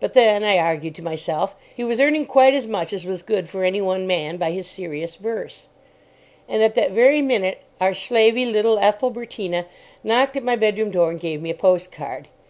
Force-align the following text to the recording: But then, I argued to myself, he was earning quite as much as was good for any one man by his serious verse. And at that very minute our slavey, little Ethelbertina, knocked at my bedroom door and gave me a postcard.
But 0.00 0.12
then, 0.12 0.44
I 0.44 0.58
argued 0.58 0.94
to 0.96 1.02
myself, 1.02 1.56
he 1.74 1.82
was 1.82 1.98
earning 1.98 2.26
quite 2.26 2.52
as 2.52 2.66
much 2.66 2.92
as 2.92 3.06
was 3.06 3.22
good 3.22 3.48
for 3.48 3.64
any 3.64 3.80
one 3.80 4.06
man 4.06 4.36
by 4.36 4.50
his 4.50 4.66
serious 4.66 5.14
verse. 5.14 5.68
And 6.46 6.62
at 6.62 6.74
that 6.74 6.90
very 6.90 7.22
minute 7.22 7.62
our 7.80 7.94
slavey, 7.94 8.44
little 8.44 8.76
Ethelbertina, 8.78 9.64
knocked 10.04 10.36
at 10.36 10.44
my 10.44 10.56
bedroom 10.56 10.90
door 10.90 11.10
and 11.10 11.18
gave 11.18 11.40
me 11.40 11.48
a 11.48 11.54
postcard. 11.54 12.28